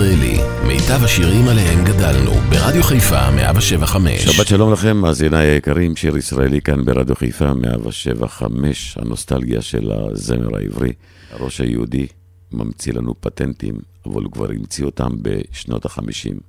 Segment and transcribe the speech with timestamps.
[0.00, 4.24] מאזינים לשיר ישראלי, מיטב השירים עליהם גדלנו, ברדיו חיפה 175.
[4.24, 10.92] שבת שלום לכם, מאזיניי היקרים, שיר ישראלי כאן ברדיו חיפה 175, הנוסטלגיה של הזמר העברי.
[11.30, 12.06] הראש היהודי
[12.52, 16.40] ממציא לנו פטנטים, אבל הוא כבר המציא אותם בשנות החמישים.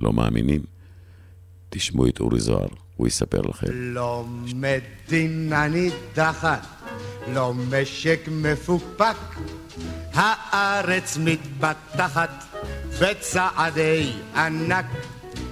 [0.00, 0.60] לא מאמינים?
[1.70, 3.66] תשמעו את אורי זוהר, הוא יספר לכם.
[3.70, 6.66] לא מדינה נידחת,
[7.34, 9.16] לא משק מפוקפק,
[10.14, 12.44] הארץ מתפתחת
[13.00, 14.86] בצעדי ענק.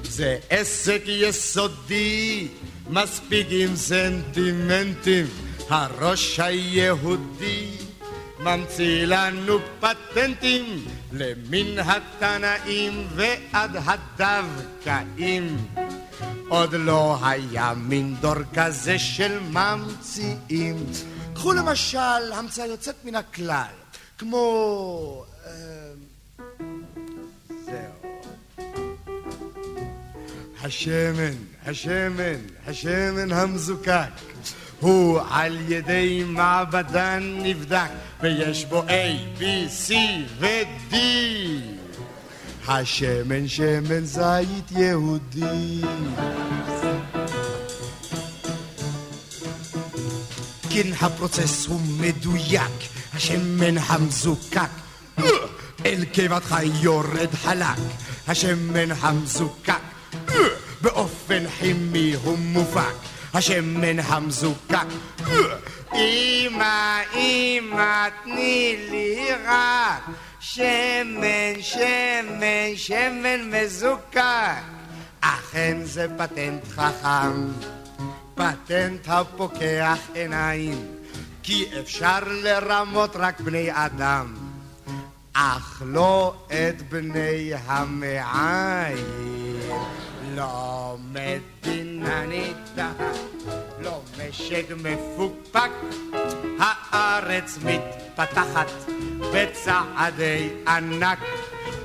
[0.02, 2.48] זה עסק יסודי,
[2.88, 5.27] מספיק עם סנטימנטים,
[5.69, 7.69] הראש היהודי
[8.41, 15.56] ממציא לנו פטנטים למן התנאים ועד הדווקאים.
[16.48, 20.87] עוד לא היה מין דור כזה של ממציאים.
[21.34, 23.80] קחו למשל המצאה יוצאת מן הכלל,
[24.20, 25.24] כמו...
[25.46, 25.52] אה,
[27.64, 28.10] זהו.
[30.62, 34.10] השמן, השמן, השמן המזוקק.
[34.80, 39.42] הוא על ידי מעבדן נבדק, ויש בו A, B,
[39.88, 39.92] C
[40.38, 40.96] ו-D.
[42.68, 45.80] השמן שמן זית יהודי.
[50.70, 54.70] כן, הפרוצס הוא מדויק, השמן המזוקק.
[55.86, 57.78] אל קיבתך יורד חלק,
[58.28, 59.80] השמן המזוקק.
[60.80, 62.94] באופן כימי הוא מופק,
[63.34, 64.86] השמן המזוקק.
[65.94, 70.03] אמא, אמא, תני לי רק
[70.41, 74.20] שמן, שמן, שמן מזוקק.
[75.20, 77.48] אכן זה פטנט חכם,
[78.34, 81.00] פטנט הפוקח עיניים,
[81.50, 84.34] כי אפשר לרמות רק בני אדם,
[85.33, 89.06] אך לא את בני המעיים.
[90.34, 93.19] לא מדינה נידחת,
[93.81, 95.71] לא משק מפוקפק,
[96.59, 98.71] הארץ מתפתחת
[99.34, 101.19] בצעדי ענק.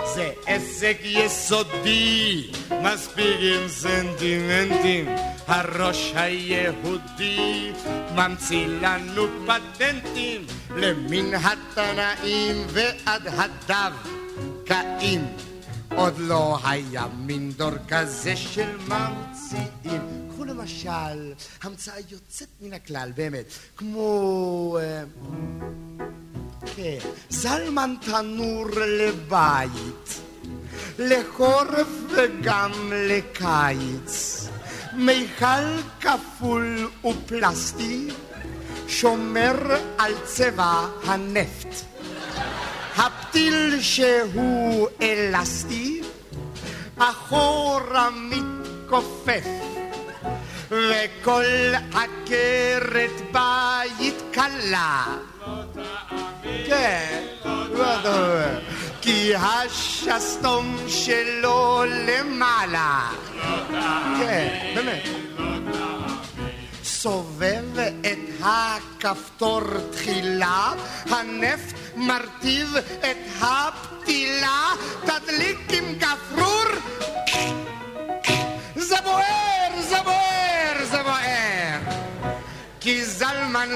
[0.04, 2.52] זה עסק יסודי,
[2.82, 5.06] מספיק עם סנטימנטים,
[5.48, 7.72] הראש היהודי
[8.16, 10.46] ממציא לנו פטנטים
[10.76, 15.26] למין התנאים ועד הדווקאים.
[15.96, 20.25] עוד לא היה מין דור כזה של ממציאים.
[20.36, 23.46] קחו למשל המצאה יוצאת מן הכלל, באמת,
[23.78, 24.78] כמו...
[24.82, 25.04] אה,
[26.76, 26.98] כן,
[27.30, 30.22] זלמן תנור לבית,
[31.00, 34.48] לחורף וגם לקיץ,
[34.94, 38.08] מיכל כפול ופלסטי,
[38.88, 41.76] שומר על צבע הנפט.
[42.96, 46.02] הפתיל שהוא אלסטי,
[46.98, 49.65] אחורה מתכופף,
[50.72, 51.46] וכל
[51.94, 55.06] עקרת בית קלה.
[56.68, 57.24] כן,
[57.78, 58.60] מה אתה אומר?
[59.02, 63.10] כי השסתום שלו למעלה.
[64.20, 65.04] כן, באמת.
[66.84, 69.62] סובב את הכפתור
[69.92, 70.74] תחילה,
[71.10, 73.65] הנפט מרטיב את הפתילה,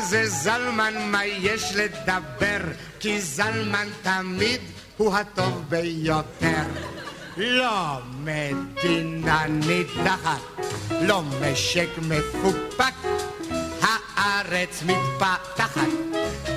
[0.10, 2.60] זה זלמן, מה יש לדבר?
[3.00, 4.62] כי זלמן תמיד
[4.98, 6.64] הוא הטוב ביותר.
[7.38, 10.40] לא מדינה נידחת,
[11.02, 12.94] לא משק מפוקפק,
[13.82, 15.90] הארץ מתפתחת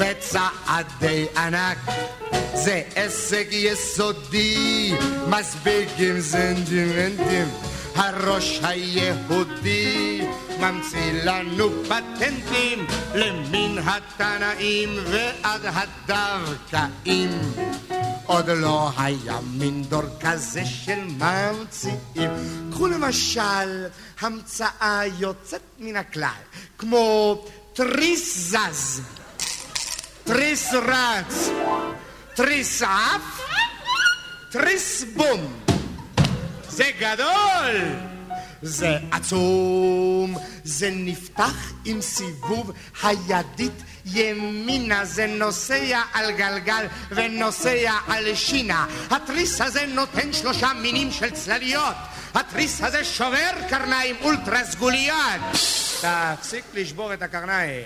[0.01, 1.79] בצעדי ענק.
[2.55, 4.93] זה עסק יסודי,
[5.29, 7.49] מספיק עם סנטימנטים.
[7.95, 10.21] הראש היהודי
[10.63, 17.31] ממציא לנו פטנטים למין התנאים ועד הדווקאים.
[18.27, 22.31] עוד לא היה מין דור כזה של ממציאים.
[22.71, 23.87] קחו למשל
[24.21, 26.43] המצאה יוצאת מן הכלל,
[26.79, 27.37] כמו
[27.73, 29.03] תריס זז,
[30.25, 31.49] תריס רץ,
[32.35, 33.41] תריס עף,
[34.51, 35.53] תריס בום.
[36.69, 38.13] זה גדול!
[38.63, 42.73] זה עצום, זה נפתח עם סיבוב
[43.03, 48.87] הידית ימינה, זה נוסע על גלגל ונוסע על שינה.
[49.11, 51.97] התריס הזה נותן שלושה מינים של צלליות.
[52.35, 55.41] התריס הזה שובר קרניים אולטרה סגוליות.
[56.01, 57.85] תפסיק לשבור את הקרניים.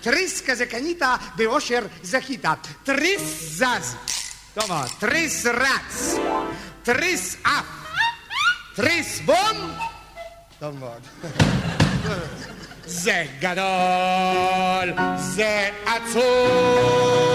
[0.00, 1.02] תריס כזה קנית,
[1.36, 2.44] באושר זכית.
[2.84, 3.96] תריס זז.
[4.54, 4.88] טוב מאוד.
[4.98, 6.14] תריס רץ,
[6.82, 7.64] תריס אף,
[8.74, 9.93] תריס בום.
[10.58, 11.00] טוב מאוד.
[12.86, 17.34] זה גדול, זה עצוב.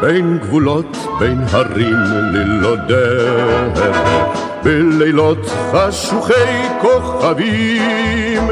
[0.00, 1.96] בין גבולות, בין הרים
[2.32, 8.48] ללא דרך, בלילות חשוכי כוכבים,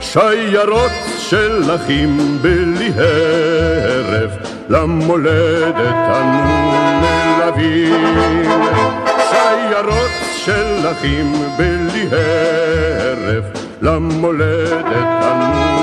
[0.00, 4.30] שיירות של אחים בלי הרף,
[4.68, 8.46] למולדת אנו מלווים.
[9.30, 10.10] שיירות
[10.44, 13.44] של אחים בלי הרף,
[13.82, 15.73] למולדת אנו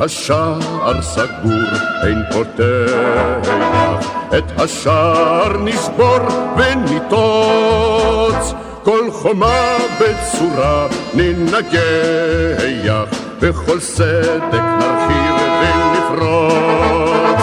[0.00, 1.70] השער סגור,
[2.06, 4.08] אין פותח,
[4.38, 6.18] את השער נסגור
[6.56, 13.08] וניטוץ, כל חומה בצורה ננגח,
[13.40, 17.42] בכל סדק נרחיב ונפרוץ.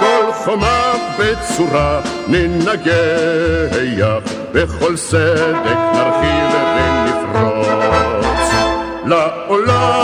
[0.00, 4.22] כל חומה בצורה ננגח,
[4.52, 8.04] בכל סדק נרחיב ונפרוץ.
[9.06, 10.03] לעולם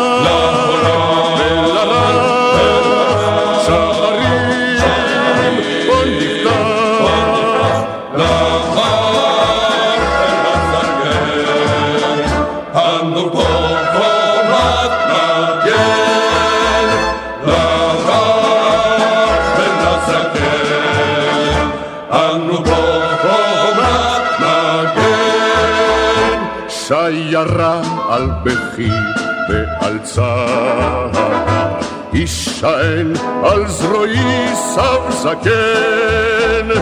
[27.49, 28.91] שיירה על בכי
[29.49, 31.11] ועל צער,
[32.13, 33.13] יישען
[33.45, 36.81] על זרועי סב זקן,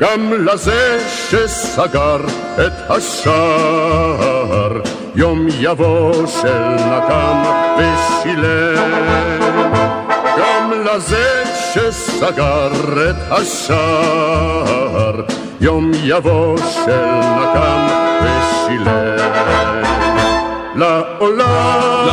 [0.00, 2.20] גם לזה שסגר
[2.54, 4.80] את השער,
[5.14, 7.42] יום יבוא של נקם
[7.78, 9.42] ושילם.
[10.38, 12.72] גם לזה שסגר
[13.10, 15.20] את השער,
[15.60, 17.86] יום יבוא של נקם
[18.22, 19.71] ושילם.
[20.74, 22.08] לעולם,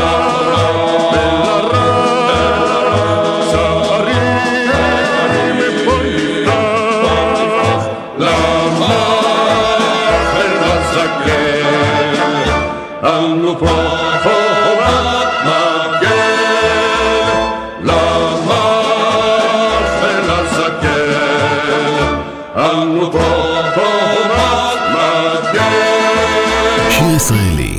[23.74, 25.80] חומת מגן.
[26.90, 27.79] שיר ישראלי,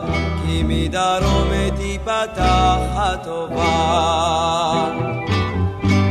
[0.91, 3.63] מדרום תיפתח הטובה.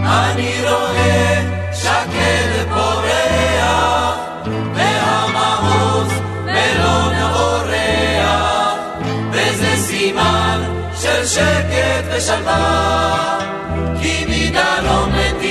[0.04, 4.18] אני רואה שקד פורח
[4.74, 6.12] והמעוז
[6.44, 8.78] מלון אורח
[9.32, 10.60] וזה סימן
[11.00, 13.38] של שקט ושלווה
[14.02, 15.49] כי מדרום תיפתח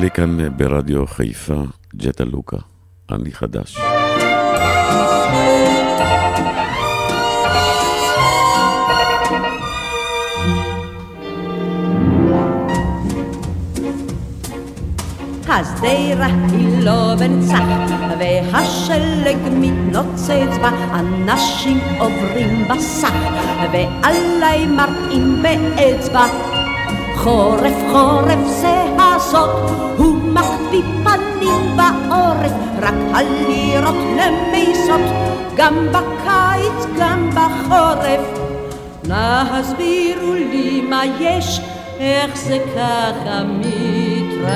[0.00, 1.62] ישראלי כאן ברדיו חיפה,
[1.96, 2.56] ג'טה לוקה,
[3.12, 3.78] אני חדש.
[15.48, 17.64] השדרה היא לא בנצח,
[18.18, 23.14] והשלג מתנוצץ בה, אנשים עוברים בסך,
[23.72, 26.26] ועליי מראים באצבע.
[27.16, 28.99] חורף חורף זה
[29.30, 35.00] הזאת, הוא מקפיא פנים בעורף, רק הלירות למיסות,
[35.56, 38.20] גם בקיץ, גם בחורף.
[39.08, 41.60] נא הסבירו לי מה יש,
[42.00, 44.50] איך זה ככה מתרחש.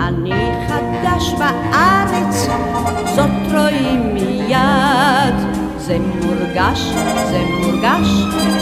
[0.00, 2.48] אני חדש בארץ,
[3.14, 5.58] זאת רואים מיד.
[5.78, 6.80] זה מורגש,
[7.30, 8.08] זה מורגש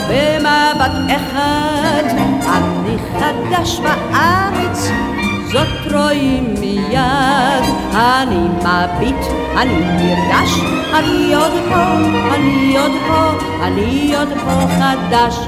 [0.09, 2.66] במבט אחד.
[3.19, 4.91] חדש בארץ,
[5.51, 7.63] זאת רואים מיד.
[7.93, 9.25] אני מביט,
[9.57, 10.59] אני נרגש,
[10.93, 11.83] אני עוד פה,
[12.35, 15.47] אני עוד פה, אני עוד פה חדש.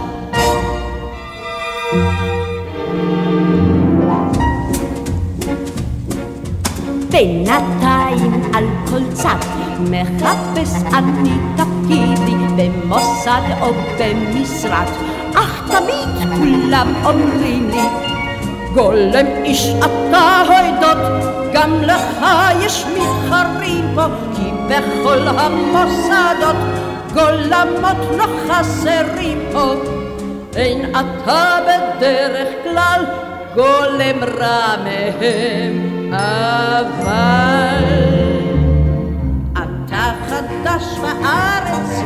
[7.12, 9.38] בינתיים על כל צד
[9.79, 14.88] מחפש אני תפקידי במוסד או במשרד
[15.39, 17.88] אך תמיד כולם אומרים לי
[18.74, 20.98] גולם איש אתה הוידות
[21.53, 22.25] גם לך
[22.62, 24.05] יש מתחרים פה
[24.36, 26.55] כי בכל המוסדות
[27.13, 29.74] גולמות לא חסרים פה
[30.55, 33.05] אין אתה בדרך כלל
[33.55, 37.84] גולם רע מהם אבל
[39.53, 42.03] אתה חדש בארץ,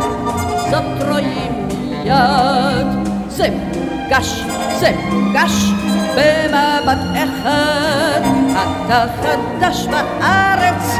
[0.71, 3.02] זאת רואים מיד.
[3.35, 4.43] זה מורגש,
[4.79, 5.71] זה מורגש
[6.15, 8.21] במבט אחד.
[8.85, 10.97] אתה חדש בארץ,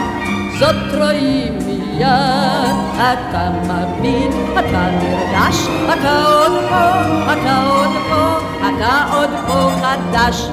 [0.60, 2.76] זאת רואים מיד.
[2.96, 10.48] אתה מבין, אתה נרגש, אתה עוד פה, אתה עוד פה, אתה עוד פה חדש.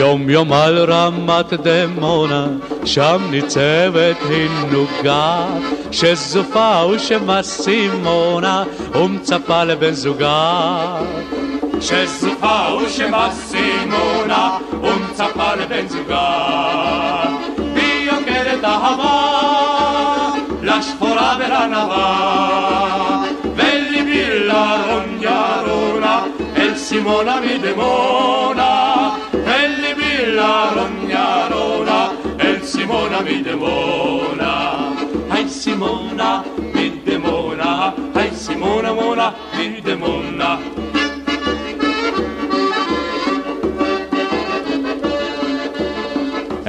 [0.00, 2.46] יום יום על רמת דמונה,
[2.84, 5.46] שם ניצבת הנוגה,
[5.92, 8.64] שזופה ושמה סימונה,
[8.94, 11.02] ומצפה לבן זוגה.
[11.80, 16.28] שזופה ושמה סימונה, ומצפה לבן זוגה.
[17.74, 20.30] והיא יוקדת אהבה,
[20.62, 23.22] לשחורה ולענווה,
[23.56, 26.20] וליבי לרון ירונה,
[26.56, 28.79] אל סימונה מדמונה.
[30.30, 32.00] La rognarona,
[32.38, 34.52] el Simona mi demona.
[35.30, 36.44] Ai Simona
[36.74, 40.50] mi demona, ai Simona mona mi demona.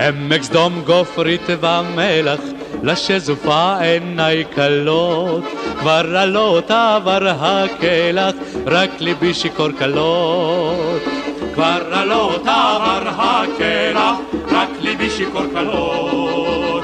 [0.07, 2.39] עמק סדום גופרית והמלח,
[2.83, 5.43] לשזופה עיניי כלות,
[5.79, 11.20] כבר עלות עבר הקלח, רק ליבי שיכור כלות.
[11.61, 14.15] כבר עלות עבר הקלח,
[14.47, 16.83] רק ליבי שיכור כלות.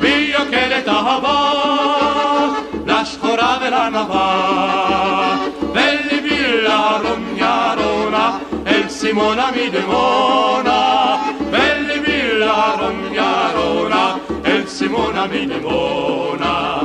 [0.00, 1.52] ויוקדת אהבה,
[2.86, 5.36] לשחורה ולענווה,
[5.74, 11.16] וליבי לארון ירונה, אל סימונה מדמונה,
[11.50, 14.14] וליבי לארון ירונה,
[14.46, 16.78] אל סימונה מדמונה.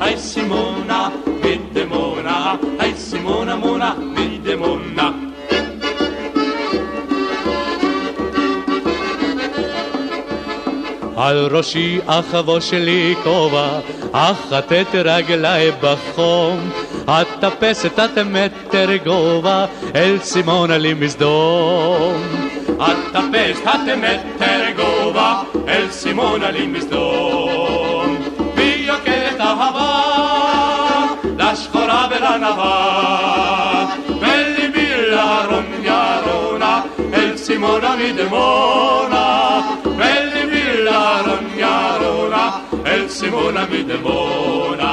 [0.00, 5.25] היי סימונה מדמונה, היי סימונה מונה מדמונה.
[11.16, 13.68] על ראשי אחבו שלי כובע,
[14.12, 16.70] אחטט רגלי בחום,
[17.04, 22.22] אטפס את מטר גובה, אל סימונה לי מסדום.
[22.76, 28.16] אטפס את מטר גובה, אל סימונה לי מסדום.
[28.56, 30.02] ויוקדת אהבה,
[31.38, 33.86] לשחורה ולענווה,
[34.20, 36.80] וליבי לארון ירונה,
[37.14, 38.96] אל סימונה מדמונה.
[39.56, 39.85] la
[41.26, 42.44] rognarona,
[42.84, 44.90] el Simona mi demona.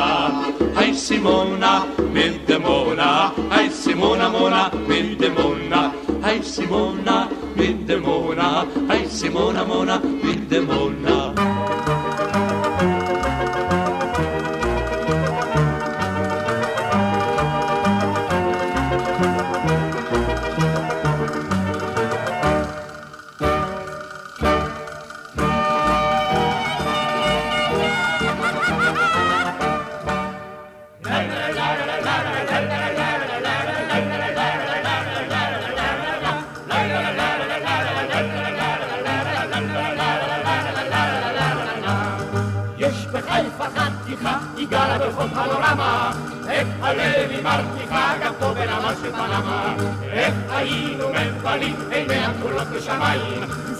[0.75, 5.93] Ai Simona mi demona, ai Simona mona mi demona.
[6.21, 11.52] Ai Simona mi demona, ai Simona mona mi demona.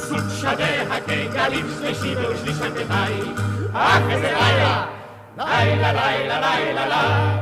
[0.04, 3.36] סוג שדה כגלים שלישי ושליש כתיים,
[3.74, 4.86] אך איזה לילה,
[5.38, 7.38] לילה, לילה, לילה, לילה,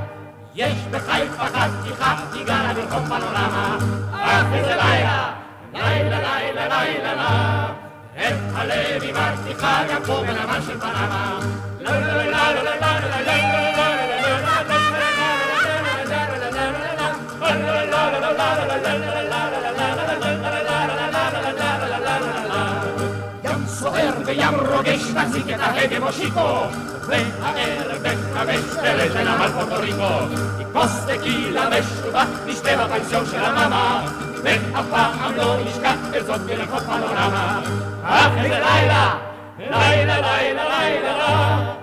[0.56, 3.78] יש בחיפה חתיכה, היא גרה ברחוב פנורמה,
[4.14, 5.32] אך איזה לילה,
[5.74, 7.68] לילה, לילה, לילה, לילה,
[8.16, 11.40] איך הלב היא מרתיחה גם פה ברמה של פנמה,
[11.84, 12.71] la la la la la
[24.32, 26.66] וים רוגש מחזיק את ההגה מושיקו
[27.08, 30.04] והערב מכבש פרש לנמל פוטוריקו
[30.74, 34.08] כוס טקילה משובה נשתה בפנסיון של המאמה
[34.44, 37.62] ואף פעם לא נשכח את זאת ברחוב פנורמה.
[38.04, 39.16] אך איזה לילה,
[39.60, 41.74] לילה, לילה, לילה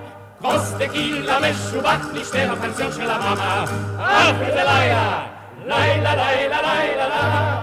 [0.42, 3.64] כוס טקילה משובח נשתה בפנסיון של המאמה
[3.98, 5.22] אך איזה לילה,
[5.66, 7.60] לילה, לילה, לילה, לילה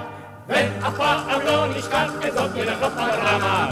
[0.48, 3.68] ואף פעם לא נשכח את זאת מרחוב פנורמה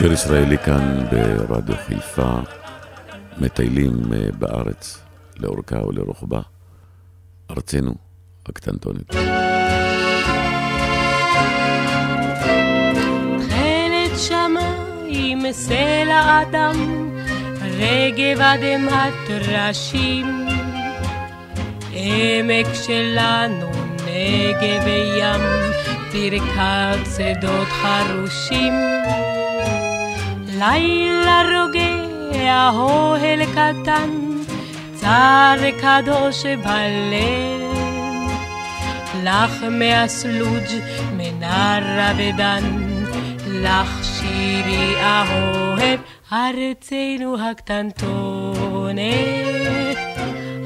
[0.00, 2.32] שיר ישראלי כאן ברדיו חיפה,
[3.38, 5.02] מטיילים אה, בארץ
[5.38, 6.40] לאורכה ולרוחבה,
[7.50, 7.94] ארצנו
[8.46, 9.10] הקטנטונת.
[13.38, 16.74] תכלת שמיים סלע אדם,
[17.80, 20.46] רגב אדמת טרשים.
[21.92, 23.70] עמק שלנו
[24.06, 25.40] נגב וים,
[26.12, 28.72] ברכת שדות חרושים.
[30.46, 34.10] לילה רוגע אוהל קטן,
[34.94, 37.60] צר קדוש בלב.
[39.24, 40.72] לך מהסלוג'
[41.16, 42.64] מנרה ודן,
[43.46, 46.00] לך שירי אהוב,
[46.32, 49.00] ארצנו הקטנטונת,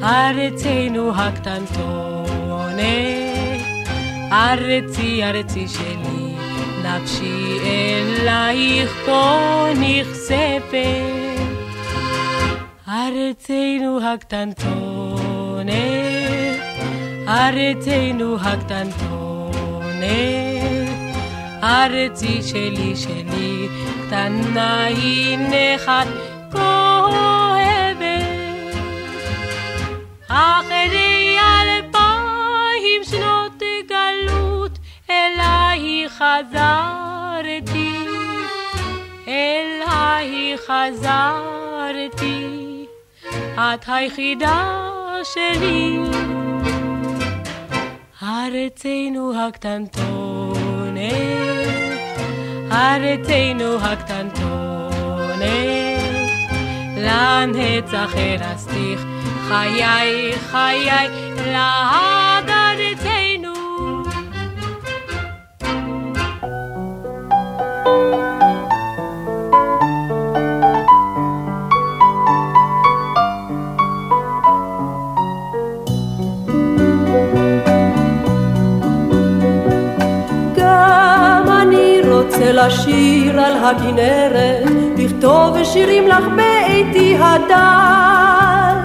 [0.03, 2.85] ארצנו הקטנטונת,
[4.33, 6.35] ארצי ארצי שלי,
[6.85, 10.75] נפשי אלייך כה נכספת,
[12.89, 15.75] ארצנו הקטנטונת.
[17.29, 20.05] ארצנו הקטנטונת,
[21.63, 23.69] ארצי שלי שלי,
[24.15, 26.07] קטנה היא נחת
[26.53, 28.05] כואבת.
[30.29, 34.79] אחרי אלפיים שנות גלות,
[35.11, 37.95] אליי חזרתי,
[39.29, 42.37] אליי חזרתי,
[43.59, 44.91] את היחידה
[45.25, 45.99] שלי.
[48.23, 51.05] ארצנו הקטנטונת,
[52.75, 55.45] ארצנו הקטנטונת,
[56.97, 59.05] לנצח ארסתיך,
[59.49, 61.09] חיי חיי,
[61.47, 62.34] לעד
[83.65, 88.77] הכנרת, לכתוב שירים לך באיתי הדל.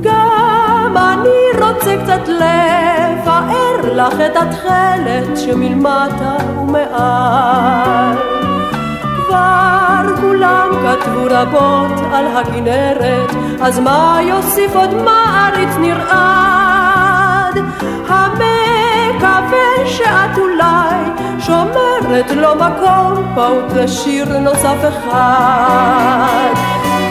[0.00, 8.16] גם אני רוצה קצת לפאר לך את התכלת שמלמטה ומעל.
[9.26, 17.58] כבר כולם כתבו רבות על הכנרת, אז מה יוסיף עוד מעריץ נרעד?
[18.08, 21.15] המקווה שאת אולי
[21.46, 26.52] שומרת לו מקום פעוט לשיר נוסף אחד.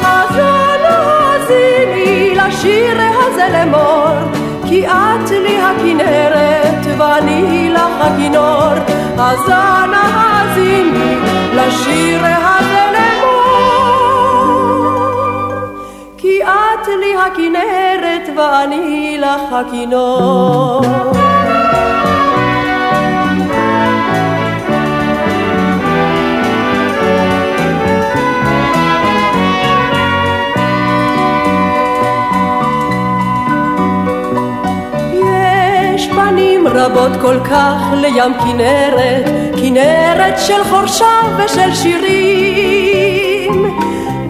[0.04, 4.16] אז אנא האזיני לשיר הזה לאמור,
[4.68, 8.74] כי את לי הכנרת ואני לך הכינור,
[9.18, 11.16] אז אנא האזיני
[11.54, 14.36] לשיר הזה לאמור,
[16.18, 21.25] כי את לי הכנרת ואני לך הכינור.
[36.68, 39.26] רבות כל כך לים כנרת,
[39.58, 43.54] כנרת של חורשה ושל שירים.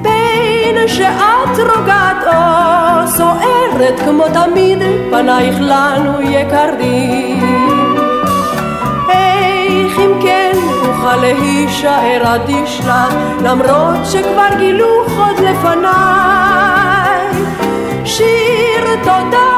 [0.01, 4.79] בין שאת רוגעת או סוערת כמו תמיד,
[5.11, 7.65] פנייך לנו יקרים.
[11.05, 13.07] למה להישאר אדיש לה,
[13.43, 17.27] למרות שכבר גילו חוד לפניי.
[18.05, 19.54] שיר תודה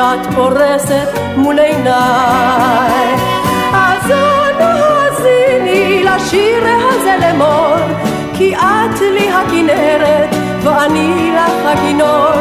[0.00, 3.16] שאת פורסת מול עיניי.
[3.74, 7.76] אז אנא האזיני לשיר הזה לאמור,
[8.38, 10.28] כי את לי הכנרת
[10.62, 12.40] ואני לך הכינור,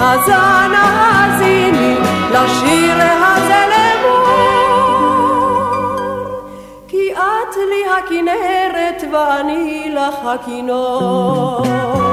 [0.00, 1.96] אז אנא האזיני
[2.30, 5.08] לשיר הזה לאמור,
[6.88, 12.07] כי את לי הכנרת ואני לך הכינור.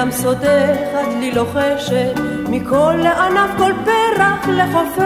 [0.00, 5.02] ים סודך את לי לוחשת, מכל לענף כל פרח לחופך.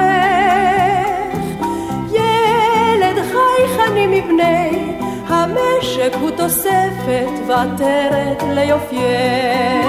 [2.13, 4.97] ילד חייכני מבני
[5.29, 9.87] המשק הוא תוספת ועטרת ליופייך.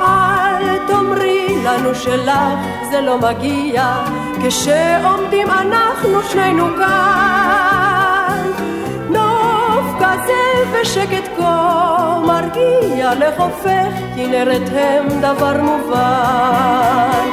[0.00, 2.58] אל תאמרי לנו שלך
[2.90, 4.04] זה לא מגיע,
[4.44, 7.73] כשעומדים אנחנו שנינו כאן.
[10.14, 17.28] כזה ושקט כה מרגיע לחופך, כנרת הם דבר מובן.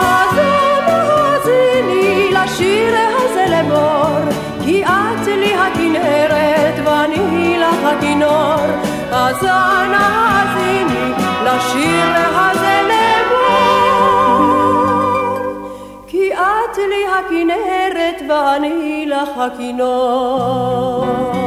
[0.00, 4.32] אז אנא האזיני לשיר הזה לאמור,
[4.64, 8.66] כי את לי הכנרת ואני לך הכינור.
[9.12, 11.12] אז אנא האזיני
[11.44, 14.28] לשיר הזה לאמור,
[16.06, 21.37] כי את לי הכנרת ואני לך הכינור.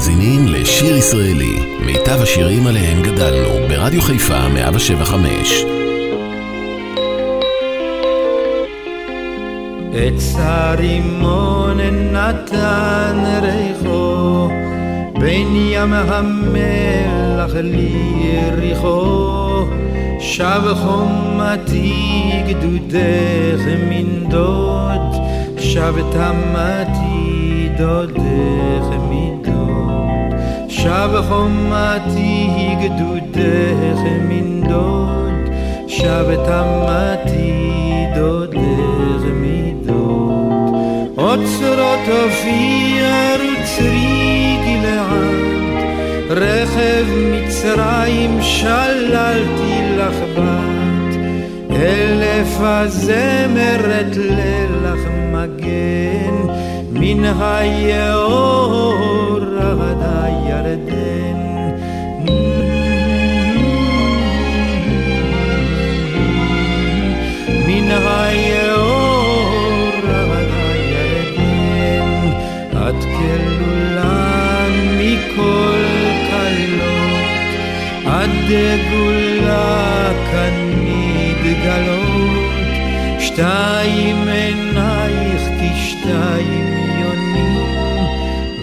[0.00, 5.64] מאזינים לשיר ישראלי, מיטב השירים עליהם גדלנו, ברדיו חיפה 175.
[9.94, 11.80] עץ הרימון
[12.12, 14.48] נתן ריחו
[15.20, 19.10] בין ים המלח ליריחו
[20.20, 25.14] שב חומתי גדודך מנדוד
[25.58, 28.99] שב תמתי דודך
[30.82, 32.50] שב חומתי
[32.82, 35.54] גדודך מנדוד
[35.86, 40.74] שב תמתי דודך מדוד
[41.18, 45.50] אוצרות אופיר וצרי גלעד
[46.30, 51.16] רכב מצרים שללתי לך בת
[51.70, 56.52] אלף הזמרת לילך מגן
[56.92, 58.70] מן היאור
[78.50, 80.54] דגולה כאן
[80.84, 82.50] מתגלות
[83.18, 86.66] שתיים עינייך כשתיים
[87.00, 87.56] יונים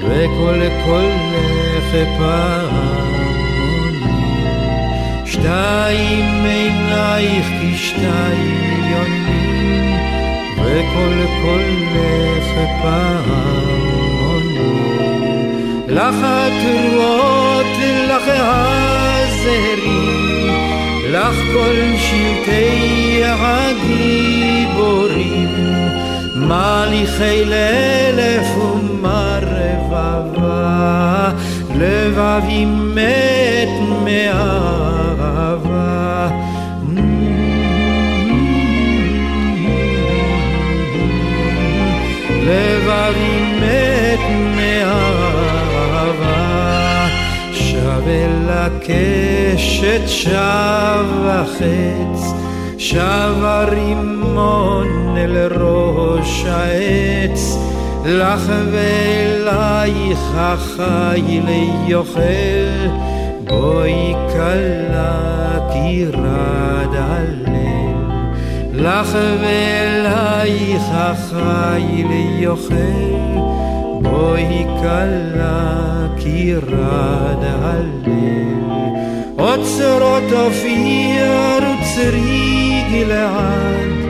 [0.03, 1.56] וכל קולך
[2.17, 3.57] פעמונים
[5.25, 9.99] שתיים עינייך כשתיים יונים
[10.55, 12.47] וכל קולך
[12.81, 13.87] פעמונים
[15.87, 17.65] לך התרועות,
[18.09, 19.77] לך הזרים,
[21.11, 24.69] לך כל שבטי הגיבורים,
[26.35, 30.56] מליכי לאלף ומה רבבה,
[31.79, 33.69] לבבי מת
[34.03, 35.77] מאהבה.
[42.43, 44.19] לבבי מת
[44.55, 46.27] מאהבה,
[47.53, 52.33] שב אל הקשת, שב החץ,
[52.77, 57.66] שב הרימון אל ראש העץ,
[58.07, 62.87] לך ואלייך החי ליוכל,
[63.43, 67.97] בואי כלה כי רד הליל.
[68.73, 72.75] לך ואלייך החי ליוכל,
[74.01, 78.63] בואי כלה כי רד הליל.
[79.39, 84.06] אוצרות אופיר וצרי גלעד,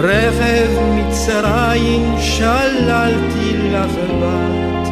[0.00, 4.88] רכב מצרים שללתי לך בת,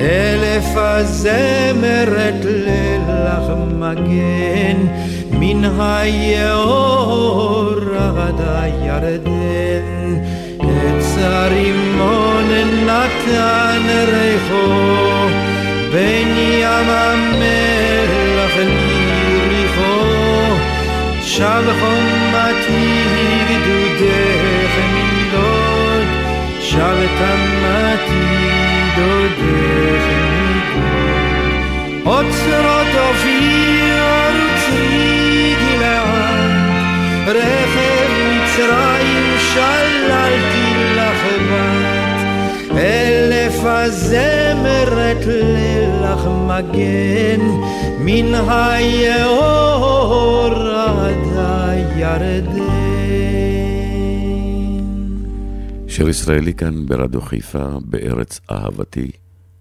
[0.00, 4.76] אלף הזמרת לילך מגן,
[5.30, 7.74] מן היאור
[8.56, 10.20] הירדן,
[10.60, 12.50] עץ הרימון
[12.86, 15.26] נתן ריחו,
[15.92, 20.04] בין ים המלח ליריחו,
[21.22, 22.95] שב חומתי
[26.76, 28.26] שב תמתי
[28.96, 30.04] דודך
[30.42, 32.06] נמדוד.
[32.06, 36.50] אוצרות אופיר ארצי גלעד,
[37.26, 42.18] רכב מצרים שללתי לך בת,
[42.76, 47.42] אלף הזמרת לילך מגן,
[47.98, 53.45] מן היאור עד הירדן.
[55.96, 59.10] שיר ישראלי כאן ברדיו חיפה, בארץ אהבתי,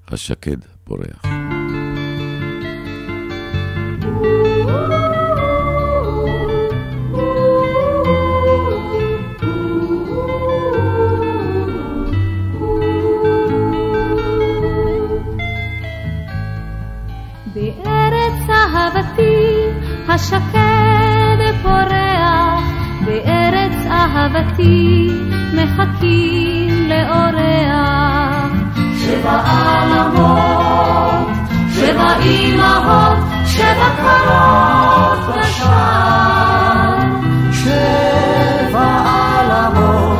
[0.08, 1.26] השקד פורח.
[17.54, 19.36] בארץ אהבתי
[20.08, 22.64] השקד פורח,
[23.06, 23.65] בארץ
[24.06, 25.10] אהבתי
[25.54, 28.52] מחכים לאורח.
[28.98, 31.28] שבע עלמות,
[31.74, 36.98] שבע אמהות, שבע קרות בשער.
[37.52, 40.20] שבע עלמות,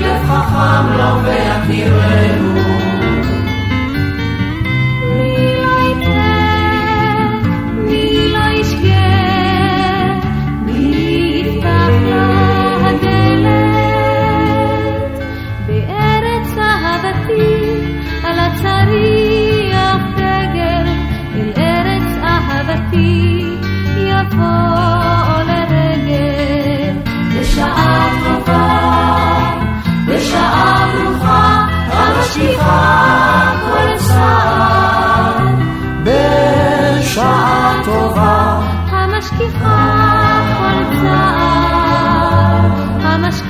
[0.00, 2.63] לב חכם לו ויכירנו.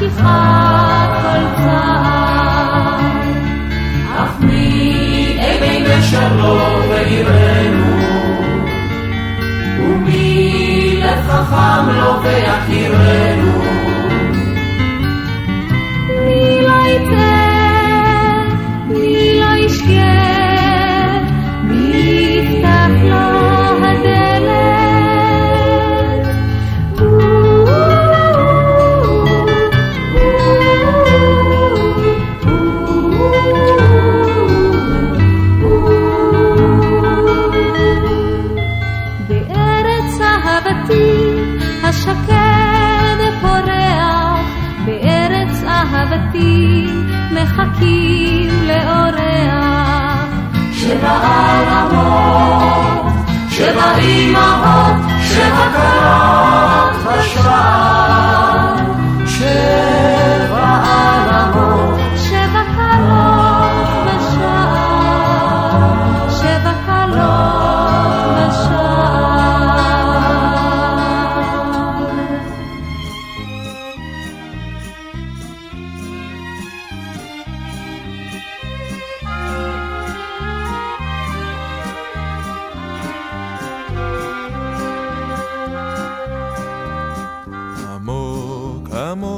[0.04, 1.64] המשגיחה כל
[11.28, 13.43] חכם לו ויכירנו.
[53.60, 57.14] עלמות, שבע אמהות,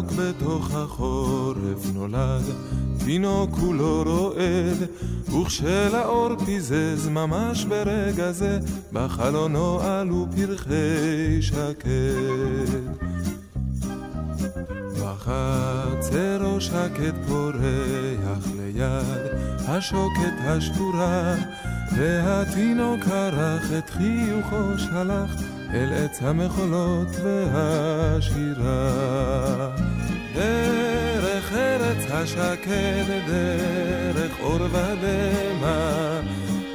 [0.07, 2.43] עמוק בתוך החורף נולד,
[3.05, 4.89] תינוק כולו רועד,
[5.25, 8.59] וכשלאור פיזז ממש ברגע זה,
[8.93, 12.71] בחלונו עלו פרחי שקד.
[15.01, 19.33] בחצרו שקט פורח ליד
[19.69, 21.35] השוקת השבורה,
[21.97, 28.89] והתינוק ערך את חיוכו שלח אל עץ המחולות והשירה.
[30.35, 36.21] דרך ארץ השקד, דרך אור ודמע,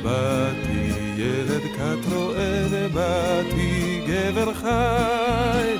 [0.03, 5.77] באתי ילד כת רועד, באתי גבר חי,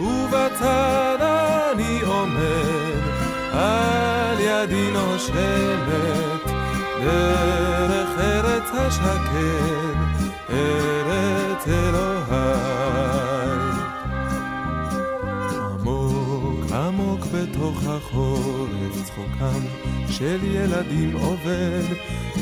[0.00, 3.02] ובצד אני עומד,
[3.52, 6.42] על ידי נושמת,
[7.04, 9.94] דרך ארץ השקד,
[10.50, 12.17] ארץ אלוהי.
[17.32, 19.60] בתוך החורף צחוקם
[20.08, 21.82] של ילדים עובד,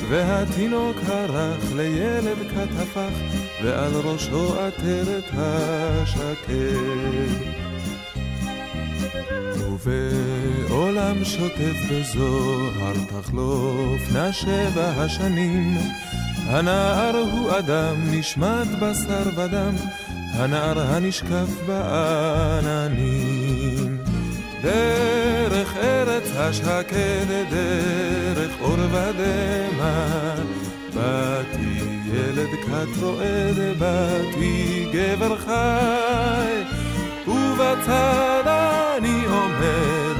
[0.08, 3.10] והתינוק הרך לילד כת הפך,
[3.64, 6.76] ועל ראשו עטרת השקד.
[9.86, 15.74] ובעולם שוטף בזוהר תחלופנה שבע השנים,
[16.46, 19.74] הנער הוא אדם, נשמט בשר ודם,
[20.34, 23.85] הנער הנשקף בעננים.
[24.66, 30.34] דרך ארץ השקד, דרך אור ודמע,
[30.94, 31.80] באתי
[32.12, 36.62] ילד כת רועד, באתי גבר חי,
[37.28, 40.16] ובצד אני עומד,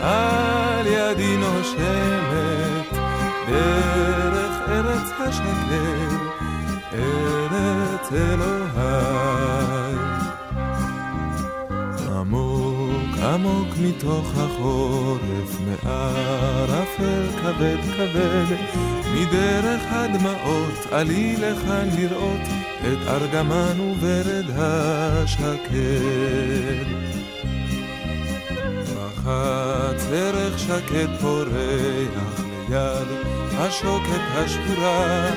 [0.00, 2.98] על ידי נושמת,
[3.48, 6.16] דרך ארץ השקד,
[6.92, 9.53] ארץ אלוהי.
[13.34, 18.56] עמוק מתוך החורף, מערפל כבד כבד,
[19.14, 22.40] מדרך הדמעות עלי לכאן לראות
[22.80, 25.74] את ארגמן ורד השקד.
[28.94, 33.08] בחץ ערך שקד פורח ליד
[33.52, 35.30] השוקת השבורה,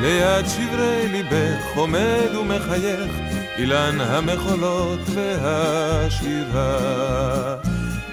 [0.00, 3.27] ליד שברי ליבך עומד ומחייך
[3.58, 6.76] אילן המחולות והשירה.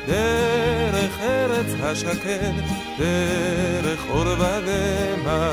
[0.07, 2.53] דרך ארץ השקד,
[2.99, 5.49] דרך אור ודמע,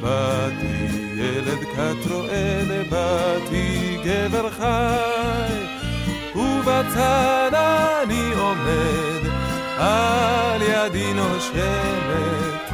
[0.00, 5.54] באתי ילד כת רועד, באתי גבר חי,
[6.34, 9.30] ובצד אני עומד,
[9.78, 12.72] על ידי נושמת,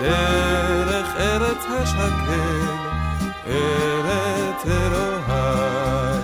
[0.00, 2.93] דרך ארץ השקד,
[3.46, 6.20] ארץ אלוהי.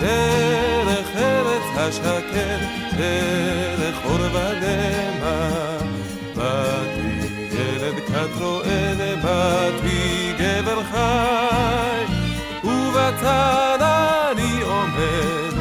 [0.00, 2.58] דרך ארץ השקד,
[2.98, 5.48] דרך אור ודמע,
[6.36, 12.04] באתי ילד כת רועד, באתי גבר חי,
[12.64, 15.54] ובצד אני עומד,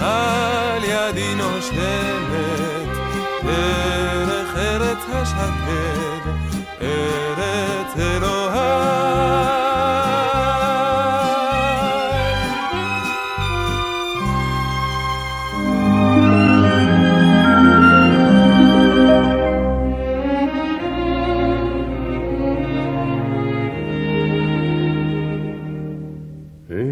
[0.00, 2.88] על ידי נושמת,
[3.44, 6.30] דרך ארץ השקד,
[6.80, 9.63] ארץ אלוהי.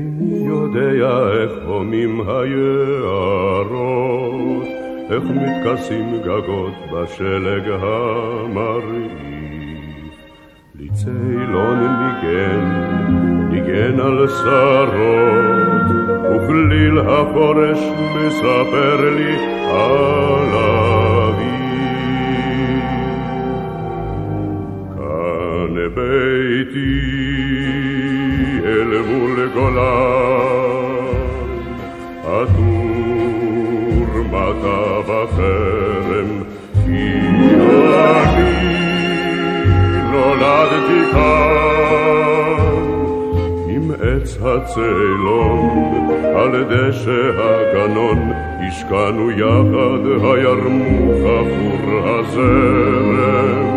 [0.02, 3.68] איני יודע איך הומים היערות,
[5.10, 9.12] איך מתכסים גגות בשלג המרעיף.
[10.74, 12.64] לי צילון ניגן,
[13.50, 15.88] ניגן על שרות,
[16.30, 17.78] וכליל החורש
[18.16, 19.34] מספר לי
[19.70, 20.54] על
[21.24, 21.62] אביב.
[24.96, 27.21] כאן ביתי
[28.81, 31.07] אל מול גולן,
[32.23, 32.67] עטור
[34.31, 36.43] מטה וחרם,
[36.85, 37.09] כי
[38.23, 38.53] אני
[40.11, 42.57] נולדתי כאן,
[43.69, 48.19] עם עץ הצאלון, על דשא הגנון,
[48.67, 53.67] השקענו יחד, הירמוך עבור הזרם,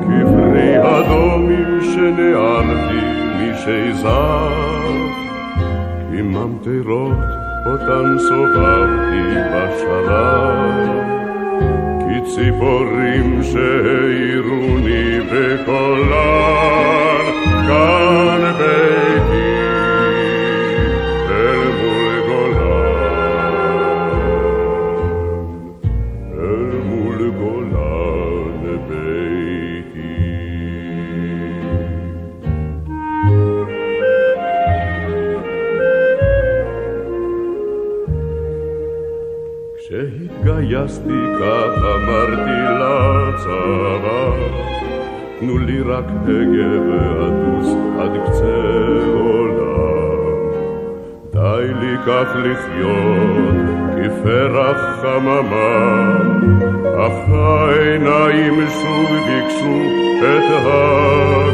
[0.00, 3.17] כפרי הדומים שנערתי
[3.64, 4.48] שיזר,
[6.10, 7.24] כי ממטרות
[7.66, 10.90] אותן סובבתי בשלב,
[11.98, 17.24] כי ציפורים שהעירוני בקולן,
[17.66, 18.17] כאן
[41.39, 44.31] כך אמרתי לצבא,
[45.39, 48.61] תנו לי רק הגה ואטוס עד קצה
[49.13, 50.49] עולם.
[51.33, 53.55] די לי כך לחיות
[53.95, 56.17] כפרח חממה,
[56.97, 59.79] אך העיניים שוב ביקשו
[60.19, 61.48] את הגולה.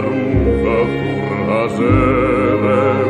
[0.00, 3.08] הירמוך עבור הזרם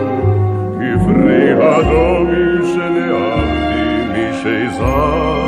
[0.75, 5.47] כפרי הדומים שנערתי משזר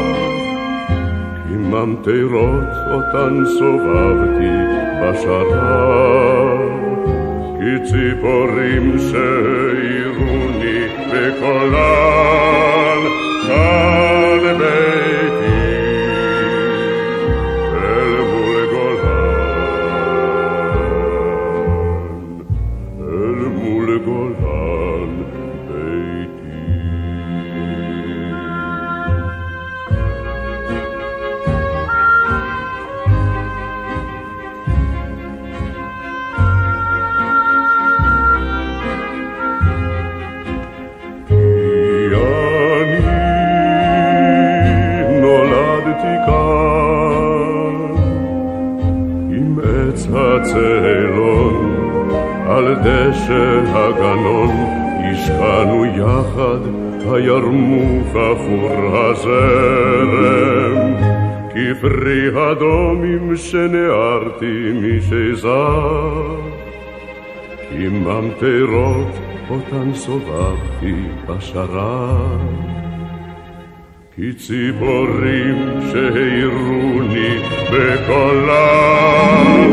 [1.48, 4.54] כממטרות אותן סובבתי
[5.02, 5.58] בשרת
[7.58, 10.80] כציפורים שהעירוני
[11.12, 12.31] בקולן
[67.92, 69.12] כממטרות
[69.50, 70.94] אותן סובבתי
[71.26, 72.38] בשרת
[74.16, 77.38] כציפורים שהעירוני
[77.72, 79.70] בקולן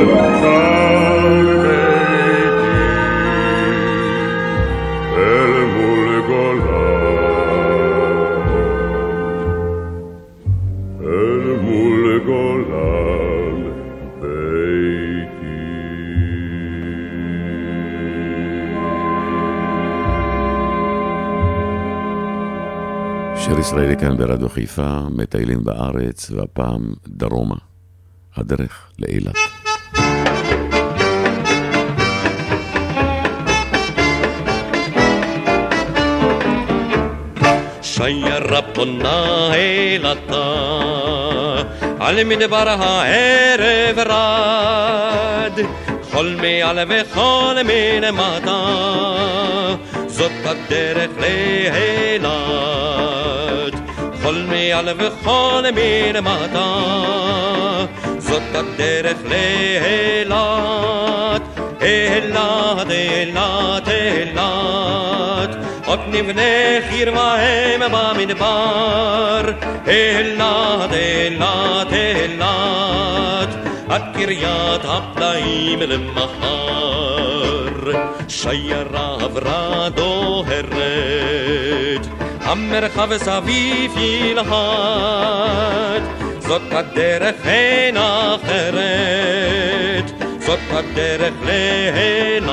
[23.70, 27.54] ישראלי כאן ברדיו חיפה, מטיילים בארץ, והפעם דרומה,
[28.36, 29.34] הדרך לאילת.
[37.82, 40.42] שיירה פונה אילתה,
[42.00, 45.66] על מדבר הערב רד,
[46.10, 48.66] חול מעל וחול מלמטה,
[50.06, 53.19] זאת הדרך לאילת.
[54.30, 56.80] חול מעל וחול מלמטה,
[58.18, 60.40] זאת הדרך לאילת.
[61.82, 65.56] אילת, אילת, אילת,
[65.86, 66.42] עוד נבנה
[66.90, 69.52] חרבהם במדבר.
[69.86, 73.48] אילת, אילת, אילת,
[73.88, 76.70] עד קריית הפלאים למחר.
[78.28, 81.49] שיירה עברה דוהרת,
[82.50, 84.46] המרחב סביב ילהט,
[86.38, 89.50] זאת הדרך אין אחרת.
[90.40, 92.50] זאת הדרך לאילת,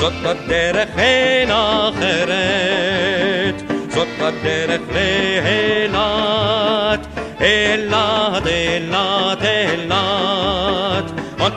[0.00, 2.82] זאת הדרך אין אחרת,
[3.88, 5.96] זאת הדרך לאילת,
[7.40, 8.35] אילת,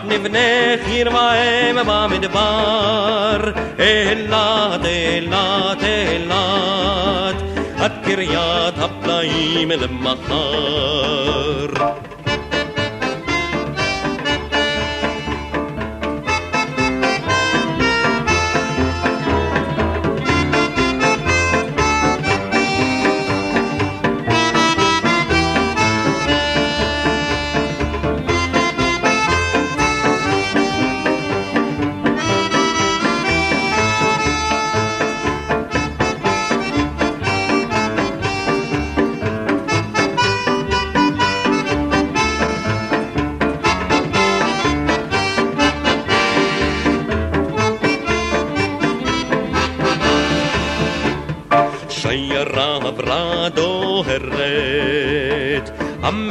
[0.09, 7.35] עוד נבנה חרבהם במדבר, אילת, אילת, אילת,
[7.77, 11.09] עד קריית הפלאים למחר.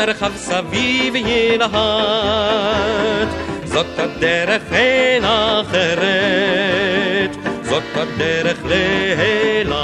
[0.09, 1.69] ירחב סביב ילהט.
[3.65, 9.79] זאת הדרך אין אחרת, זאת הדרך לאילת.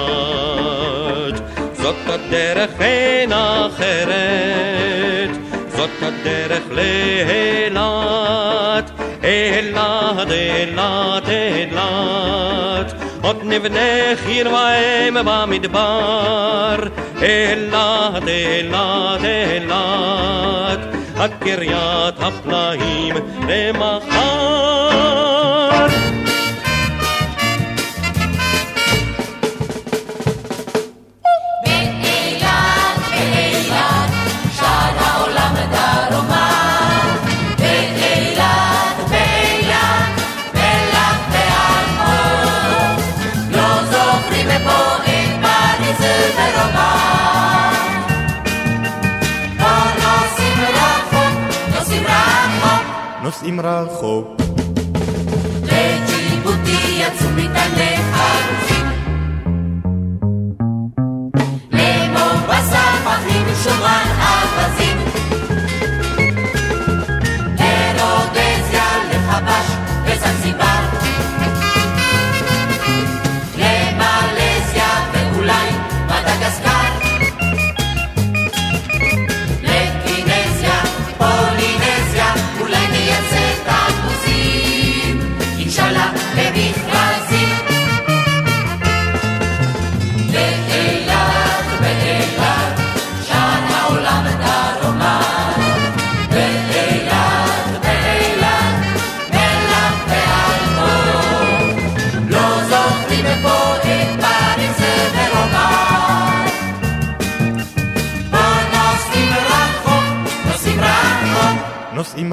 [1.73, 5.31] זאת הדרך אין אחרת,
[5.69, 8.91] זאת הדרך לאילת.
[9.25, 13.04] אילת, אילת, אילת.
[13.25, 16.77] עוד נבנה חיר ואם במדבר,
[17.23, 20.79] אילת, אילת, אילת,
[21.17, 23.15] הקריית הפלאים
[23.49, 24.55] למחר.
[53.49, 54.44] אם רחוק.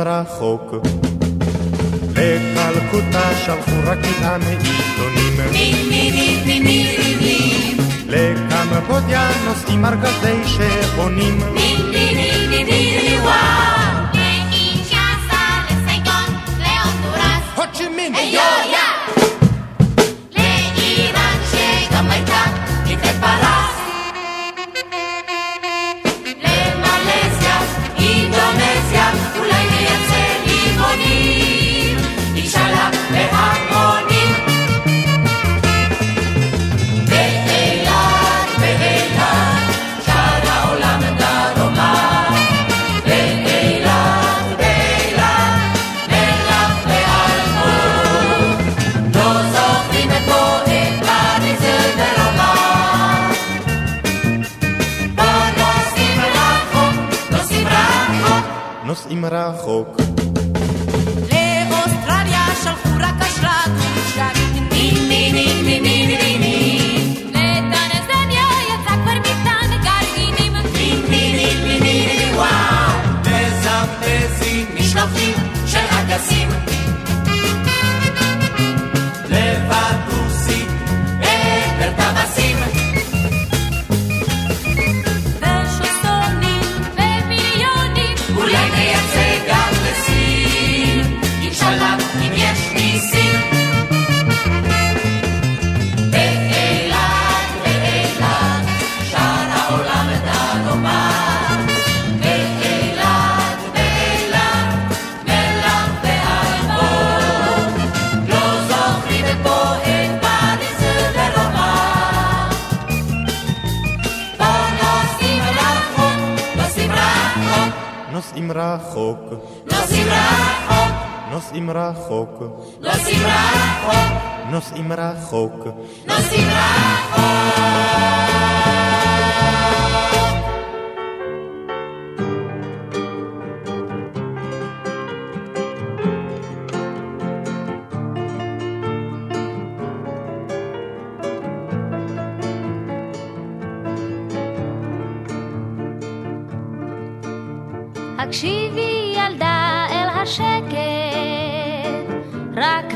[0.06, 0.76] רחוק.
[2.12, 5.52] לקלקוטה שלחו רקיעה מעיתונים.
[5.52, 7.78] מימינים, מימינים.
[8.08, 11.40] לקמרפודיה נוסעים ארגזי שעונים.
[11.54, 12.51] מימינים.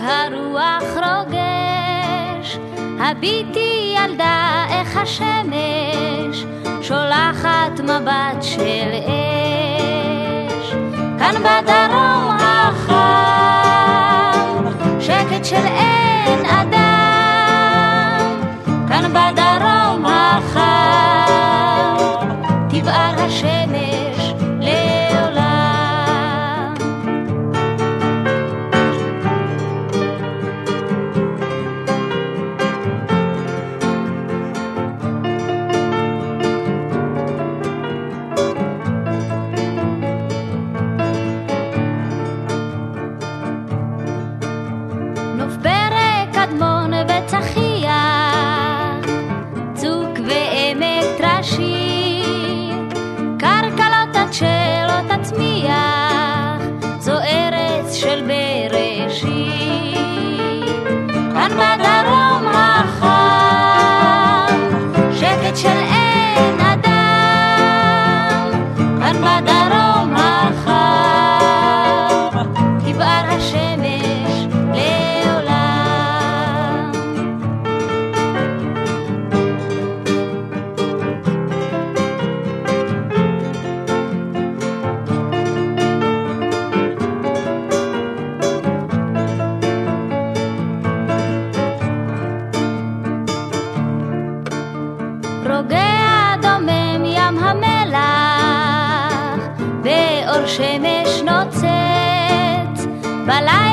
[0.06, 2.58] הרוח רוגש,
[3.00, 6.46] הביטי ילדה איך השמש
[6.82, 10.74] שולחת מבט של אש.
[11.20, 12.96] כאן בדרום החם,
[15.00, 18.42] שקט של אין אדם,
[18.88, 21.35] כאן בדרום החם.
[65.56, 65.95] watch your
[103.42, 103.65] la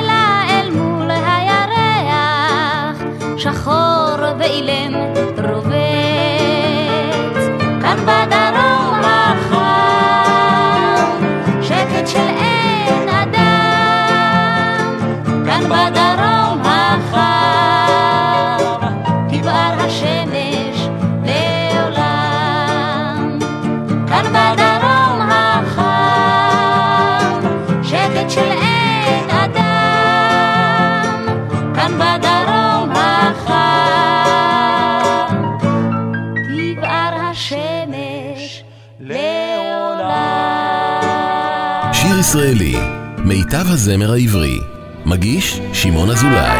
[42.34, 42.52] לעולם.
[42.52, 42.74] שיר ישראלי,
[43.18, 44.60] מיטב הזמר העברי.
[45.04, 46.58] מגיש שמעון אזולאי.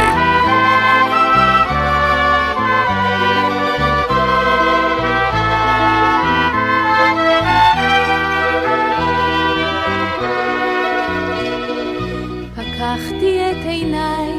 [12.55, 14.33] פקחתי את עיניי,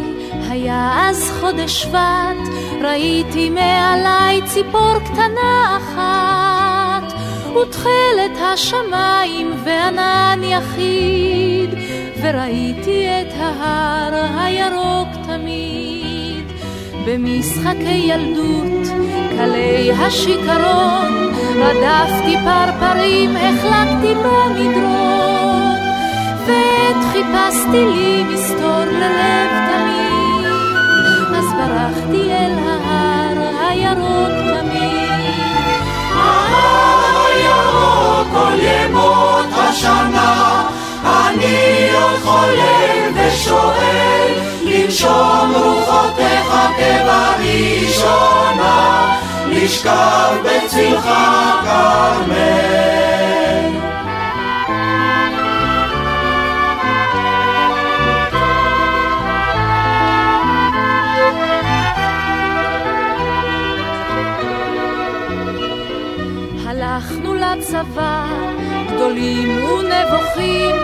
[0.51, 6.74] היה אז חודש שבט, ראיתי מעליי ציפור קטנה אחת,
[7.57, 11.71] ותכלת השמיים וענן יחיד,
[12.23, 16.45] וראיתי את ההר הירוק תמיד.
[17.07, 18.89] במשחקי ילדות,
[19.37, 25.75] קלי השיכרון, רדפתי פרפרים, החלקתי במדרון.
[26.47, 30.47] ועת חיפשתי לי מסתור ללב תמיד,
[31.37, 33.39] אז ברחתי אל ההר
[33.69, 34.34] הירוק
[38.35, 40.63] כל ימות השנה,
[41.05, 44.33] אני עוד חולם ושואל,
[44.63, 48.37] לנשום רוחותיך כבראשונה,
[49.49, 51.09] לשכב בצלך
[51.65, 53.04] כרמל.
[70.37, 70.77] ונבוכים,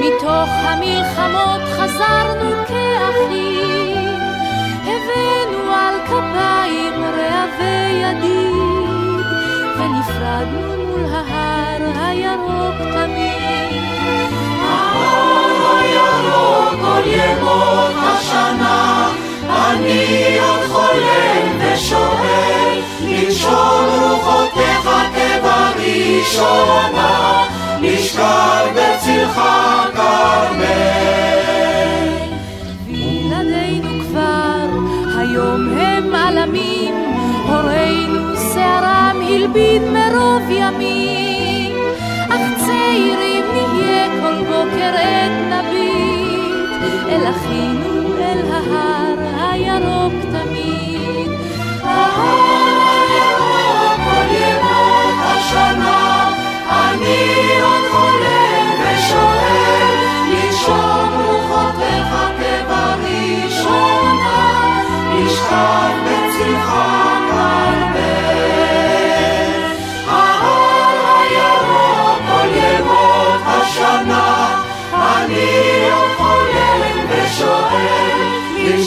[0.00, 4.18] מתוך המלחמות חזרנו כאחים.
[4.82, 9.26] הבאנו על כפיים רעבי ידיד,
[9.78, 13.82] ונפרדנו מול ההר הירוק תמיד.
[14.62, 19.08] ההר הירוק כל ימות השנה,
[19.50, 24.84] אני עוד חולם ושואל, לנשום רוחותיך
[25.14, 26.54] כבראשונה,
[27.84, 29.40] לשכב בצלך
[29.94, 30.64] כרמל.
[32.86, 34.68] וילדינו כבר
[35.18, 36.94] היום הם עלמים,
[37.46, 41.03] הורינו שערם הלבין מרוב ימים,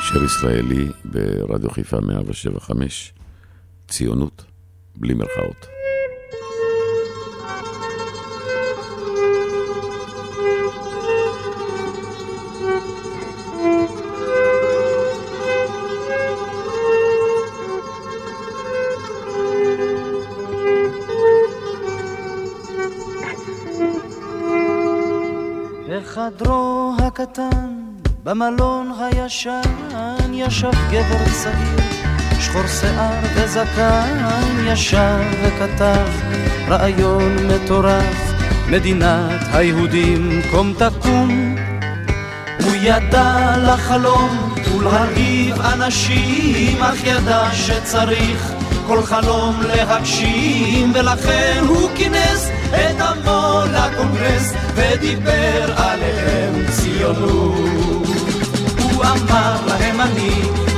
[0.00, 3.12] שיר ישראלי ברדיו חיפה 175,
[3.88, 4.44] ציונות
[4.96, 5.66] בלי מרכאות.
[25.90, 27.74] בחדרו הקטן,
[28.22, 31.78] במלון הישן, ישב גבר צעיר,
[32.40, 34.18] שחור שיער וזקן,
[34.66, 36.08] ישב וכתב
[36.68, 38.32] רעיון מטורף,
[38.68, 41.56] מדינת היהודים קום תקום.
[42.64, 48.52] הוא ידע לחלום ולהרעיב אנשים, אך ידע שצריך
[48.86, 58.43] כל חלום להגשים, ולכן הוא כינס את עמו לקונגרס, ודיבר עליהם ציונות.
[59.04, 60.30] אמר להם אני,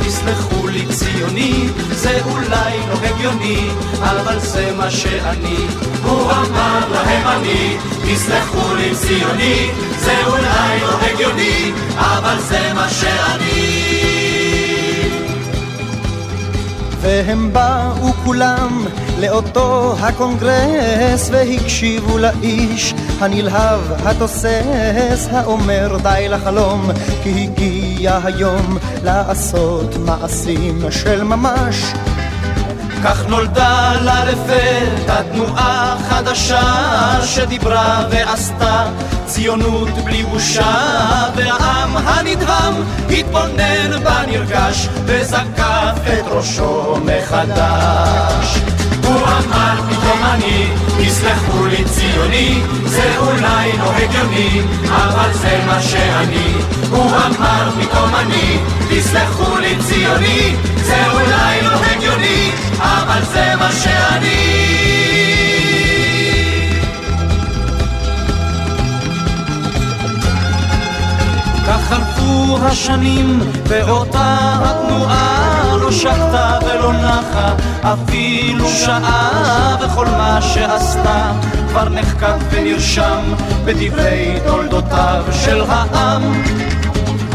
[0.07, 3.69] תסלחו לי ציוני, זה אולי לא הגיוני,
[4.01, 5.57] אבל זה מה שאני.
[6.03, 13.87] הוא אמר להם אני, תסלחו לי ציוני, זה אולי לא הגיוני, אבל זה מה שאני.
[17.01, 18.85] והם באו כולם
[19.19, 26.91] לאותו הקונגרס והקשיבו לאיש הנלהב התוסס האומר די לחלום
[27.23, 31.93] כי הגיע היום לעשות מעשים של ממש.
[33.05, 36.63] כך נולדה לה לפתע תנועה חדשה
[37.25, 38.85] שדיברה ועשתה
[39.27, 40.75] ציונות בלי בושה
[41.37, 42.75] והעם הנדהם
[43.11, 48.59] התבונן בה נרגש וזקף את ראשו מחדש.
[49.05, 56.53] הוא אמר פתאום אני, תסלחו לי ציוני, זה אולי לא הגיוני, אבל זה מה שאני.
[56.91, 58.59] הוא אמר פתאום אני,
[58.91, 64.67] תסלחו לי ציוני, זה אולי לא הגיוני, אבל זה מה שאני.
[71.67, 81.33] כך חלפו השנים, ואותה התנועה לא שקטה ולא נחה, אפילו שעה, וכל מה שעשתה
[81.69, 83.35] כבר נחקק ונרשם
[83.65, 86.43] בדברי תולדותיו של העם.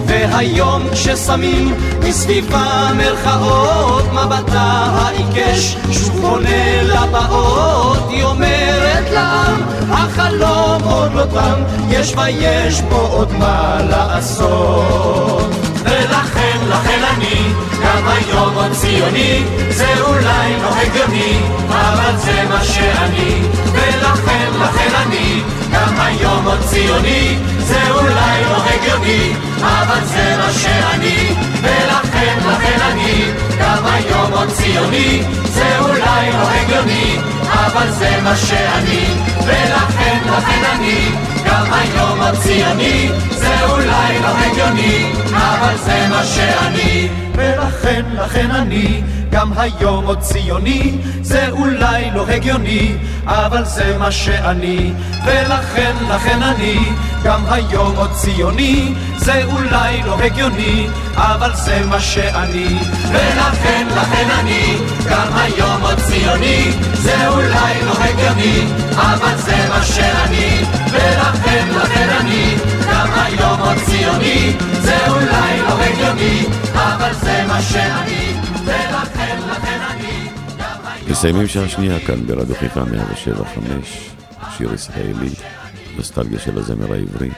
[0.05, 11.23] והיום כששמים מסביבה מרכאות מבטה העיקש שוב פונה לבאות היא אומרת לעם החלום עוד לא
[11.23, 17.53] תם יש ויש פה עוד מה לעשות ולכן, לכן אני
[17.83, 23.41] גם היום עוד ציוני זה אולי לא הגיוני אבל זה מה שאני.
[23.73, 31.35] ולכן, לכן אני גם היום עוד ציוני זה אולי לא הגיוני אבל זה מה שאני.
[31.61, 33.25] ולכן, לכן אני
[33.59, 37.17] גם היום עוד ציוני זה אולי לא הגיוני
[37.65, 39.05] אבל זה מה שאני
[39.45, 41.09] ולכן, לכן אני
[41.45, 47.09] גם היום עוד ציוני זה אולי לא הגיוני אבל זה מה שאני
[47.41, 50.91] ולכן, לכן אני גם היום עוד ציוני.
[51.21, 54.93] זה אולי לא הגיוני אבל זה מה שאני.
[55.25, 56.77] ולכן, לכן אני
[57.23, 58.93] גם היום עוד ציוני.
[59.17, 62.79] זה אולי לא הגיוני אבל זה מה שאני.
[63.09, 64.77] ולכן, לכן אני
[65.09, 66.71] גם היום עוד ציוני.
[66.93, 70.63] זה אולי לא הגיוני אבל זה מה שאני.
[70.91, 72.55] ולכן, לכן אני
[73.13, 78.33] היום עוד ציוני זה אולי לא הגיוני אבל זה מה שאני
[78.65, 80.11] ולכן, לכן אני
[81.11, 84.09] מסיימים שעה שנייה כאן ברדיו חיפה 175,
[84.57, 85.29] שיר ישראלי,
[85.95, 87.29] נוסטלגיה של הזמר העברי,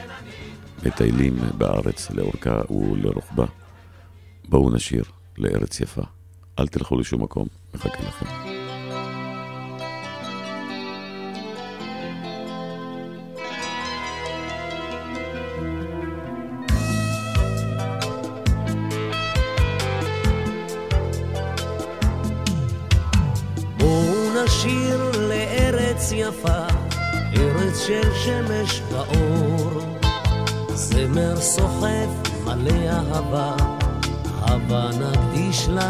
[0.86, 3.44] מטיילים בארץ לאורכה ולרוחבה.
[4.48, 5.04] בואו נשיר
[5.38, 6.02] לארץ יפה,
[6.58, 8.43] אל תלכו לשום מקום, מחכה לכם.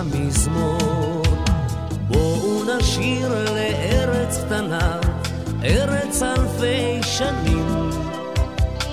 [0.05, 1.23] נקדיש לה מזמור.
[2.09, 5.01] בואו נשיר לארץ קטנה,
[5.65, 7.91] ארץ אלפי שנים.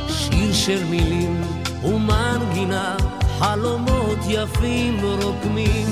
[0.07, 1.41] שיר של מילים
[1.83, 2.95] ומנגינה,
[3.39, 5.87] חלומות יפים רוקמים.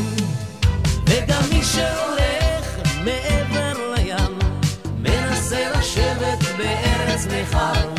[1.07, 4.39] וגם מי שהולך מעבר לים,
[4.99, 7.89] מנסה לשבת בארץ נכר.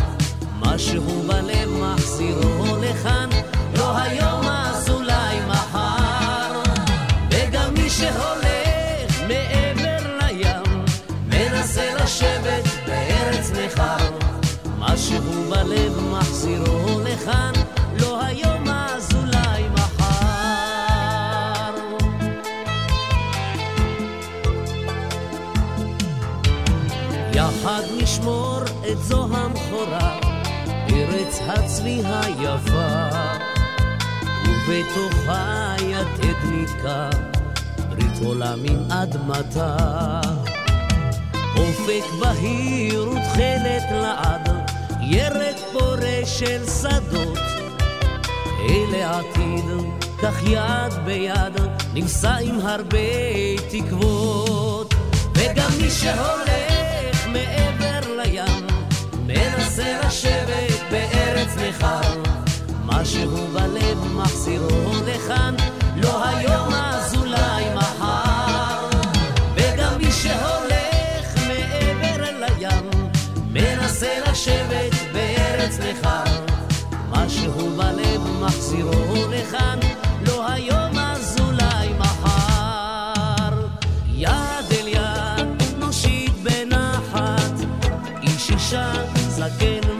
[0.60, 3.28] משהו בלב מחזירו לכאן,
[3.76, 4.49] לא היום
[15.10, 17.52] משהו בלב מחזירו לכאן,
[18.00, 20.10] לא היום אז אולי מחר.
[27.34, 28.60] יחד נשמור
[28.92, 30.18] את זו המכורה,
[30.92, 33.08] ארץ הצבי היפה,
[34.44, 37.10] ובתוכה יתד נתקע,
[37.88, 39.76] ברית עולמים אדמתה.
[41.56, 44.59] אופק בהיר ותכלת לעד,
[45.10, 47.38] ירק פורה של שדות.
[48.68, 49.64] אלה עתיד,
[50.22, 51.56] כך יד ביד,
[51.94, 52.98] נישא עם הרבה
[53.70, 54.94] תקוות.
[55.34, 58.66] וגם מי שהולך מעבר לים,
[59.26, 62.22] מנסה לשבת בארץ נכר.
[62.84, 65.54] משהו בלב מחזירו לכאן,
[76.00, 76.24] נכר.
[77.10, 79.78] משהו בלב מחזירו לכאן,
[80.26, 83.66] לא היום אז אולי מחר.
[84.06, 84.30] יד
[84.72, 87.52] אל יד נושיט בנחת,
[88.22, 89.99] איש אישה זקן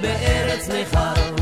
[0.00, 1.34] בארץ נכר.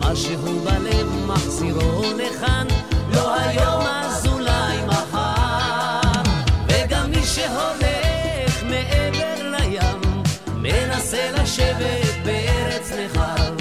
[0.00, 2.66] משהו בלב מחזירו לכאן,
[3.14, 6.22] לא היום אז אולי מחר.
[6.68, 10.22] וגם מי שהולך מעבר לים,
[10.56, 13.54] מנסה לשבת בארץ נכר.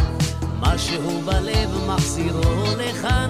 [0.60, 3.30] משהו בלב מחזירו לכאן,